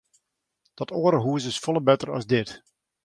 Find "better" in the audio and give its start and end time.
1.89-2.09